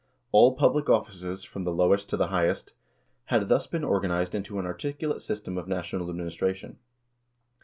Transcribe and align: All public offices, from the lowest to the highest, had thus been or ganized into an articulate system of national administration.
All 0.31 0.55
public 0.55 0.89
offices, 0.89 1.43
from 1.43 1.63
the 1.63 1.71
lowest 1.71 2.09
to 2.09 2.17
the 2.17 2.29
highest, 2.29 2.73
had 3.25 3.49
thus 3.49 3.67
been 3.67 3.83
or 3.83 4.01
ganized 4.01 4.33
into 4.33 4.57
an 4.57 4.65
articulate 4.65 5.21
system 5.21 5.59
of 5.59 5.67
national 5.67 6.09
administration. 6.09 6.79